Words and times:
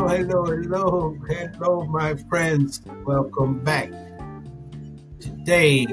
Hello, 0.00 0.16
hello, 0.16 0.44
hello, 0.46 1.16
hello, 1.28 1.84
my 1.84 2.14
friends. 2.30 2.80
Welcome 3.04 3.62
back. 3.62 3.92
Today, 5.20 5.86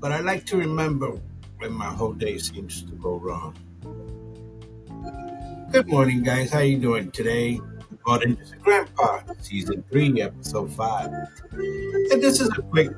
but 0.00 0.10
I 0.10 0.20
like 0.20 0.46
to 0.46 0.56
remember 0.56 1.20
when 1.58 1.72
my 1.72 1.92
whole 1.92 2.14
day 2.14 2.38
seems 2.38 2.80
to 2.80 2.92
go 2.92 3.16
wrong. 3.16 3.54
Good 5.70 5.86
morning, 5.86 6.22
guys. 6.22 6.50
How 6.50 6.60
are 6.60 6.64
you 6.64 6.78
doing 6.78 7.10
today? 7.10 7.60
Into 8.22 8.42
the 8.42 8.56
Grandpa, 8.62 9.20
Season 9.42 9.84
3, 9.92 10.22
Episode 10.22 10.72
5. 10.72 11.12
And 12.10 12.22
this 12.22 12.40
is 12.40 12.48
a 12.56 12.62
quick 12.62 12.88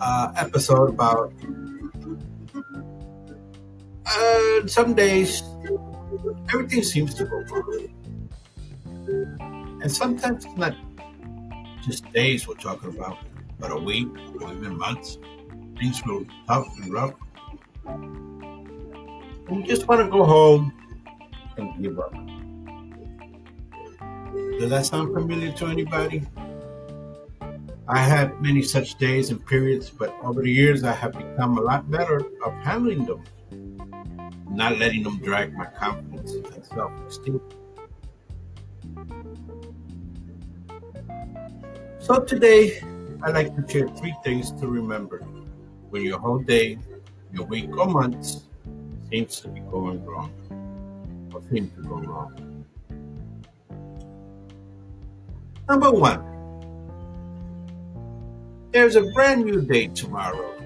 uh, 0.00 0.32
episode 0.34 0.90
about 0.90 1.32
uh, 4.04 4.66
some 4.66 4.94
days 4.94 5.44
everything 6.52 6.82
seems 6.82 7.14
to 7.14 7.24
go 7.24 7.38
wrong. 7.54 7.89
And 9.82 9.90
sometimes 9.90 10.44
it's 10.44 10.56
not 10.56 10.76
just 11.82 12.12
days 12.12 12.46
we're 12.46 12.54
talking 12.54 12.90
about, 12.96 13.18
but 13.58 13.70
a 13.72 13.76
week 13.76 14.08
or 14.40 14.52
even 14.52 14.76
months. 14.76 15.18
Things 15.78 16.00
feel 16.00 16.26
tough 16.46 16.68
and 16.78 16.92
rough. 16.92 17.14
And 17.86 19.60
you 19.60 19.64
just 19.64 19.88
want 19.88 20.02
to 20.02 20.10
go 20.10 20.24
home 20.24 20.72
and 21.56 21.82
give 21.82 21.98
up. 21.98 22.12
Does 24.58 24.70
that 24.70 24.84
sound 24.84 25.14
familiar 25.14 25.52
to 25.52 25.66
anybody? 25.66 26.26
I 27.88 27.98
had 27.98 28.40
many 28.40 28.62
such 28.62 28.96
days 28.96 29.30
and 29.30 29.44
periods, 29.44 29.90
but 29.90 30.14
over 30.22 30.42
the 30.42 30.52
years 30.52 30.84
I 30.84 30.92
have 30.92 31.12
become 31.12 31.58
a 31.58 31.60
lot 31.60 31.90
better 31.90 32.22
of 32.44 32.52
handling 32.62 33.04
them, 33.06 33.24
not 34.50 34.78
letting 34.78 35.02
them 35.02 35.18
drag 35.18 35.54
my 35.54 35.64
confidence 35.64 36.34
and 36.34 36.64
self 36.64 36.92
esteem. 37.08 37.40
So 42.10 42.18
today, 42.18 42.82
I'd 43.22 43.34
like 43.34 43.54
to 43.54 43.72
share 43.72 43.86
three 43.86 44.12
things 44.24 44.50
to 44.58 44.66
remember 44.66 45.18
when 45.90 46.02
your 46.02 46.18
whole 46.18 46.40
day, 46.40 46.76
your 47.32 47.46
week, 47.46 47.70
or 47.78 47.86
months 47.86 48.46
seems 49.08 49.40
to 49.42 49.48
be 49.48 49.60
going 49.60 50.04
wrong 50.04 50.32
or 51.32 51.40
seems 51.52 51.72
to 51.76 51.82
go 51.82 52.00
wrong. 52.00 52.66
Number 55.68 55.92
one, 55.92 56.20
there's 58.72 58.96
a 58.96 59.02
brand 59.12 59.44
new 59.44 59.60
day 59.60 59.86
tomorrow. 59.86 60.59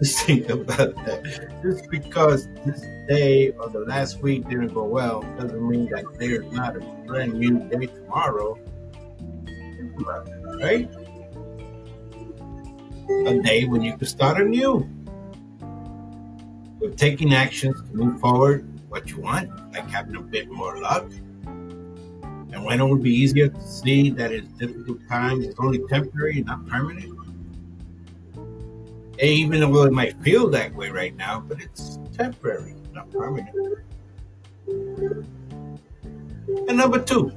Just 0.00 0.20
think 0.26 0.48
about 0.48 0.94
that. 1.04 1.60
Just 1.62 1.90
because 1.90 2.48
this 2.64 2.80
day 3.06 3.50
or 3.50 3.68
the 3.68 3.80
last 3.80 4.22
week 4.22 4.48
didn't 4.48 4.72
go 4.72 4.84
well 4.84 5.22
doesn't 5.38 5.68
mean 5.68 5.90
that 5.90 6.04
there's 6.18 6.50
not 6.52 6.76
a 6.76 6.80
brand 7.06 7.34
new 7.34 7.58
day 7.68 7.86
tomorrow. 7.86 8.58
Right? 10.58 10.88
A 13.26 13.42
day 13.42 13.66
when 13.66 13.82
you 13.82 13.96
can 13.96 14.06
start 14.06 14.40
anew. 14.40 14.88
With 16.78 16.96
taking 16.96 17.34
actions 17.34 17.76
to 17.82 17.94
move 17.94 18.20
forward 18.20 18.66
what 18.88 19.10
you 19.10 19.20
want, 19.20 19.50
like 19.72 19.90
having 19.90 20.16
a 20.16 20.22
bit 20.22 20.50
more 20.50 20.80
luck. 20.80 21.10
And 21.44 22.64
when 22.64 22.80
it 22.80 22.88
would 22.88 23.02
be 23.02 23.10
easier 23.14 23.48
to 23.48 23.62
see 23.62 24.08
that 24.10 24.32
it's 24.32 24.48
difficult 24.54 25.06
times, 25.08 25.46
it's 25.46 25.60
only 25.60 25.86
temporary, 25.88 26.42
not 26.42 26.66
permanent 26.66 27.14
even 29.22 29.60
though 29.60 29.82
it 29.84 29.92
might 29.92 30.16
feel 30.22 30.48
that 30.50 30.74
way 30.74 30.90
right 30.90 31.14
now, 31.16 31.40
but 31.40 31.60
it's 31.60 31.98
temporary, 32.16 32.74
not 32.92 33.10
permanent. 33.10 33.54
And 36.68 36.76
number 36.76 36.98
two, 36.98 37.32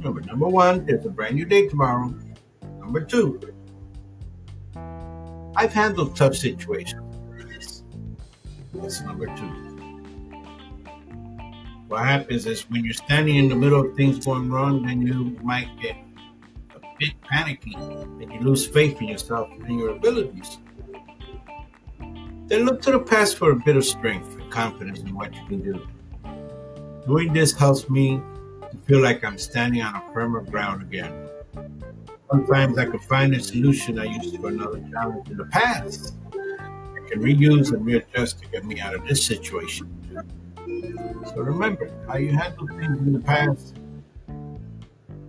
number 0.00 0.20
number 0.20 0.48
one, 0.48 0.84
there's 0.86 1.06
a 1.06 1.10
brand 1.10 1.36
new 1.36 1.44
day 1.44 1.68
tomorrow. 1.68 2.14
Number 2.78 3.00
two, 3.00 3.40
I've 5.56 5.72
handled 5.72 6.16
tough 6.16 6.34
situations. 6.34 7.00
That's 8.74 9.00
number 9.02 9.26
two. 9.36 9.64
What 11.88 12.04
happens 12.04 12.46
is 12.46 12.68
when 12.70 12.84
you're 12.84 12.94
standing 12.94 13.36
in 13.36 13.48
the 13.48 13.54
middle 13.54 13.80
of 13.80 13.94
things 13.96 14.24
going 14.24 14.50
wrong, 14.50 14.82
then 14.84 15.00
you 15.00 15.38
might 15.42 15.68
get 15.80 15.96
a 16.74 16.80
bit 16.98 17.20
panicky 17.22 17.74
and 17.76 18.32
you 18.32 18.40
lose 18.40 18.66
faith 18.66 19.00
in 19.00 19.08
yourself 19.08 19.48
and 19.52 19.78
your 19.78 19.90
abilities. 19.90 20.58
Then 22.54 22.66
look 22.66 22.80
to 22.82 22.92
the 22.92 23.00
past 23.00 23.36
for 23.36 23.50
a 23.50 23.56
bit 23.56 23.76
of 23.76 23.84
strength 23.84 24.38
and 24.38 24.48
confidence 24.48 25.00
in 25.00 25.12
what 25.12 25.34
you 25.34 25.44
can 25.46 25.60
do. 25.60 25.84
Doing 27.04 27.32
this 27.32 27.52
helps 27.52 27.90
me 27.90 28.20
to 28.70 28.78
feel 28.86 29.00
like 29.02 29.24
I'm 29.24 29.38
standing 29.38 29.82
on 29.82 29.96
a 29.96 30.12
firmer 30.12 30.40
ground 30.40 30.80
again. 30.82 31.28
Sometimes 32.30 32.78
I 32.78 32.84
can 32.84 33.00
find 33.00 33.34
a 33.34 33.40
solution 33.40 33.98
I 33.98 34.04
used 34.04 34.38
for 34.40 34.50
another 34.50 34.80
challenge 34.92 35.30
in 35.30 35.36
the 35.36 35.46
past. 35.46 36.14
I 36.32 37.08
can 37.08 37.20
reuse 37.20 37.72
and 37.72 37.84
readjust 37.84 38.40
to 38.42 38.46
get 38.46 38.64
me 38.64 38.78
out 38.78 38.94
of 38.94 39.04
this 39.04 39.26
situation. 39.26 39.90
So 41.34 41.34
remember 41.38 41.90
how 42.06 42.18
you 42.18 42.36
handle 42.36 42.68
things 42.68 43.00
in 43.00 43.14
the 43.14 43.18
past. 43.18 43.74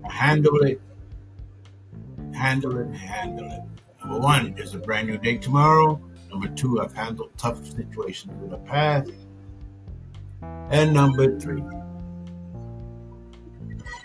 Handle 0.08 0.62
it, 0.62 0.80
handle 2.36 2.78
it, 2.78 2.96
handle 2.96 3.52
it. 3.52 3.62
Number 4.00 4.20
one, 4.20 4.54
there's 4.54 4.76
a 4.76 4.78
brand 4.78 5.08
new 5.08 5.18
day 5.18 5.38
tomorrow. 5.38 6.00
Number 6.36 6.50
two, 6.50 6.82
I've 6.82 6.92
handled 6.92 7.32
tough 7.38 7.66
situations 7.66 8.34
in 8.44 8.50
the 8.50 8.58
past. 8.58 9.10
And 10.70 10.94
number 10.94 11.40
three. 11.40 11.64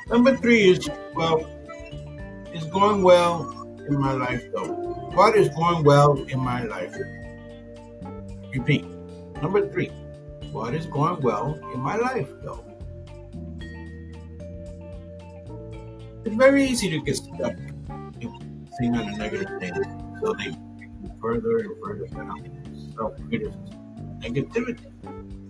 Number 0.07 0.37
three 0.37 0.71
is, 0.71 0.89
well, 1.13 1.45
it's 2.55 2.67
going 2.67 3.03
well 3.03 3.67
in 3.89 3.99
my 3.99 4.13
life 4.13 4.45
though. 4.55 4.71
What 5.13 5.35
is 5.35 5.49
going 5.49 5.83
well 5.83 6.23
in 6.23 6.39
my 6.39 6.63
life? 6.63 6.95
Repeat. 8.55 8.85
Number 9.43 9.69
three. 9.69 9.89
What 10.53 10.73
is 10.73 10.87
going 10.87 11.21
well 11.23 11.59
in 11.75 11.81
my 11.81 11.97
life 11.97 12.29
though? 12.45 12.65
It's 16.25 16.37
very 16.37 16.65
easy 16.65 16.91
to 16.91 17.01
get 17.01 17.17
stuck 17.17 17.57
in 18.21 18.69
seeing 18.79 18.95
on 18.95 19.11
the 19.11 19.19
negative 19.19 19.51
things. 19.59 19.85
So 20.21 20.33
they 20.35 20.57
further 21.21 21.59
and 21.59 21.71
further 21.83 22.07
down 22.07 22.93
self 22.97 23.17
criticism, 23.29 23.65
negativity. 24.21 24.87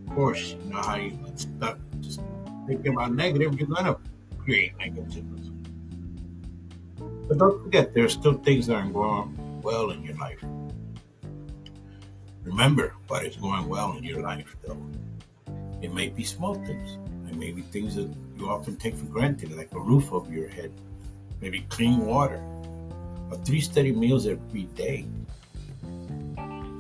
Of 0.09 0.15
course, 0.15 0.57
you 0.65 0.71
know 0.73 0.83
how 0.83 0.97
you 0.97 1.11
get 1.11 1.39
stuck 1.39 1.79
just 2.01 2.21
thinking 2.67 2.95
about 2.95 3.15
negative, 3.15 3.59
you're 3.59 3.69
gonna 3.69 3.97
create 4.39 4.77
negativity. 4.79 5.51
But 7.29 7.39
don't 7.39 7.63
forget, 7.63 7.95
there 7.95 8.05
are 8.05 8.09
still 8.09 8.35
things 8.35 8.67
that 8.67 8.77
are 8.77 8.89
going 8.89 9.61
well 9.63 9.91
in 9.91 10.03
your 10.03 10.17
life. 10.17 10.43
Remember 12.43 12.95
what 13.09 13.25
is 13.25 13.37
going 13.37 13.69
well 13.69 13.97
in 13.97 14.05
your 14.05 14.21
life, 14.23 14.57
though. 14.67 14.81
It 15.83 15.93
may 15.93 16.09
be 16.09 16.25
small 16.25 16.55
things. 16.55 16.99
It 17.29 17.37
may 17.37 17.53
be 17.53 17.63
things 17.63 17.95
that 17.95 18.09
you 18.37 18.49
often 18.49 18.77
take 18.77 18.97
for 18.97 19.07
granted, 19.07 19.57
like 19.57 19.73
a 19.73 19.81
roof 19.81 20.13
over 20.13 20.31
your 20.33 20.49
head, 20.49 20.73
maybe 21.41 21.67
clean 21.69 22.05
water, 22.05 22.43
or 23.31 23.37
three 23.45 23.61
steady 23.61 23.93
meals 23.93 24.27
every 24.27 24.65
day, 24.75 25.07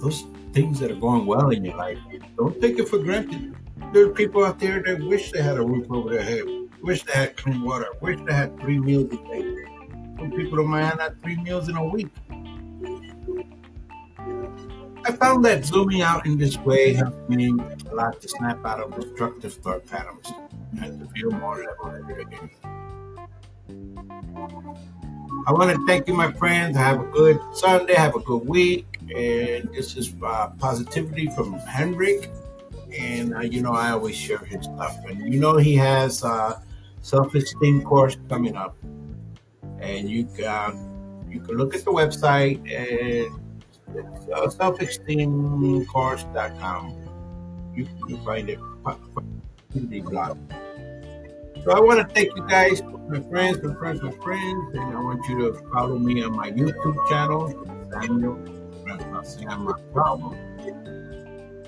those 0.00 0.24
things 0.52 0.80
that 0.80 0.90
are 0.90 0.96
going 0.96 1.26
well 1.26 1.50
in 1.50 1.64
your 1.64 1.76
life, 1.76 1.98
don't 2.36 2.60
take 2.60 2.78
it 2.78 2.88
for 2.88 2.98
granted. 2.98 3.54
There 3.92 4.06
are 4.06 4.10
people 4.10 4.44
out 4.44 4.58
there 4.58 4.82
that 4.82 5.00
wish 5.02 5.32
they 5.32 5.42
had 5.42 5.56
a 5.56 5.64
roof 5.64 5.90
over 5.90 6.10
their 6.10 6.22
head, 6.22 6.44
wish 6.82 7.02
they 7.04 7.12
had 7.12 7.36
clean 7.36 7.62
water, 7.62 7.86
wish 8.00 8.18
they 8.26 8.32
had 8.32 8.58
three 8.60 8.78
meals 8.78 9.12
a 9.12 9.16
day. 9.16 9.64
Some 10.18 10.32
people 10.32 10.58
don't 10.58 10.68
mind 10.68 11.00
have 11.00 11.20
three 11.22 11.36
meals 11.36 11.68
in 11.68 11.76
a 11.76 11.84
week. 11.84 12.08
I 15.04 15.12
found 15.12 15.44
that 15.46 15.64
zooming 15.64 16.02
out 16.02 16.26
in 16.26 16.36
this 16.36 16.58
way 16.58 16.92
helped 16.92 17.28
me 17.28 17.52
a 17.90 17.94
lot 17.94 18.20
to 18.20 18.28
snap 18.28 18.64
out 18.64 18.80
of 18.80 18.94
destructive 19.00 19.54
thought 19.54 19.86
patterns 19.86 20.30
and 20.80 21.00
to 21.00 21.06
feel 21.14 21.30
more 21.30 21.64
level-headed 21.64 22.26
again. 22.26 22.50
I 25.46 25.52
want 25.52 25.74
to 25.74 25.86
thank 25.86 26.06
you, 26.06 26.14
my 26.14 26.30
friends. 26.32 26.76
Have 26.76 27.00
a 27.00 27.06
good 27.06 27.40
Sunday. 27.54 27.94
Have 27.94 28.14
a 28.14 28.20
good 28.20 28.46
week 28.46 28.89
and 29.14 29.72
this 29.72 29.96
is 29.96 30.12
uh, 30.22 30.48
positivity 30.58 31.30
from 31.30 31.54
Henrik. 31.54 32.30
And 32.96 33.34
uh, 33.34 33.40
you 33.40 33.62
know, 33.62 33.72
I 33.72 33.90
always 33.90 34.16
share 34.16 34.38
his 34.38 34.64
stuff, 34.64 34.96
and 35.08 35.32
you 35.32 35.38
know, 35.38 35.56
he 35.56 35.76
has 35.76 36.24
a 36.24 36.60
self-esteem 37.02 37.82
course 37.82 38.16
coming 38.28 38.56
up, 38.56 38.76
and 39.80 40.10
you 40.10 40.24
can 40.24 40.88
you 41.28 41.38
can 41.40 41.56
look 41.56 41.72
at 41.74 41.84
the 41.84 41.92
website 41.92 42.58
and 42.70 43.30
uh, 44.34 44.50
self-esteemcourse.com. 44.50 46.96
You 47.76 47.86
can 48.06 48.24
find 48.24 48.50
it 48.50 48.58
the 49.72 50.00
blog. 50.00 50.36
So 51.64 51.70
I 51.72 51.80
want 51.80 52.00
to 52.00 52.06
thank 52.14 52.34
you 52.34 52.44
guys, 52.48 52.82
my 52.82 53.20
friends, 53.20 53.62
my 53.62 53.74
friends, 53.74 54.02
my 54.02 54.10
friends, 54.12 54.74
and 54.74 54.96
I 54.96 55.00
want 55.00 55.28
you 55.28 55.38
to 55.38 55.52
follow 55.72 55.98
me 55.98 56.24
on 56.24 56.34
my 56.34 56.50
YouTube 56.50 56.96
channel, 57.08 57.52
Samuel 57.92 58.59
Grandpa 58.98 59.22
Sam 59.22 59.72
problem. 59.92 60.36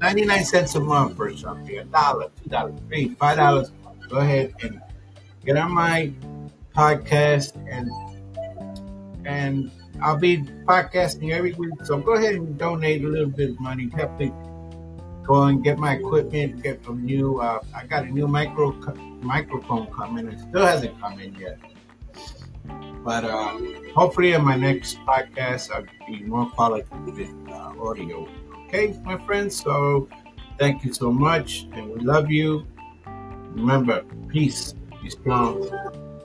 99 0.00 0.44
cents 0.44 0.74
a 0.74 0.80
month 0.80 1.18
or 1.18 1.36
something, 1.36 1.78
a 1.78 1.84
dollar, 1.84 2.30
two 2.42 2.50
dollars, 2.50 2.74
three, 2.88 3.08
five 3.14 3.38
dollars. 3.38 3.70
Go 4.08 4.18
ahead 4.18 4.52
and 4.62 4.80
get 5.44 5.56
on 5.56 5.72
my 5.72 6.12
podcast 6.74 7.54
and 7.70 7.90
and 9.26 9.70
I'll 10.02 10.18
be 10.18 10.38
podcasting 10.66 11.32
every 11.32 11.52
week. 11.54 11.72
So 11.84 11.98
go 11.98 12.14
ahead 12.14 12.34
and 12.34 12.58
donate 12.58 13.04
a 13.04 13.08
little 13.08 13.30
bit 13.30 13.50
of 13.50 13.60
money. 13.60 13.90
Help 13.94 14.18
me 14.18 14.32
go 15.24 15.44
and 15.44 15.62
get 15.62 15.78
my 15.78 15.94
equipment, 15.94 16.62
get 16.62 16.84
some 16.84 17.04
new. 17.04 17.40
Uh, 17.40 17.60
I 17.74 17.86
got 17.86 18.04
a 18.04 18.10
new 18.10 18.26
micro 18.26 18.72
microphone 19.22 19.86
coming. 19.92 20.28
It 20.28 20.38
still 20.40 20.66
hasn't 20.66 21.00
come 21.00 21.20
in 21.20 21.34
yet. 21.36 21.58
But 23.04 23.24
uh, 23.24 23.58
hopefully, 23.94 24.32
in 24.32 24.44
my 24.44 24.56
next 24.56 24.98
podcast, 25.00 25.70
I'll 25.70 25.84
be 26.06 26.22
more 26.24 26.48
quality 26.50 26.88
with 27.04 27.30
uh, 27.50 27.72
audio. 27.78 28.26
Okay, 28.66 28.98
my 29.04 29.18
friends. 29.26 29.62
So, 29.62 30.08
thank 30.58 30.84
you 30.84 30.92
so 30.94 31.12
much, 31.12 31.68
and 31.72 31.90
we 31.90 32.00
love 32.00 32.30
you. 32.30 32.66
Remember, 33.52 34.04
peace, 34.28 34.74
be 35.04 35.10
strong, 35.10 35.60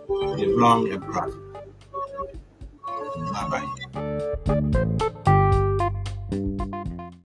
live 0.07 0.55
long, 0.55 0.89
and 0.89 1.03
prosper. 1.03 1.65
Bye 3.33 3.47
bye. 3.51 3.78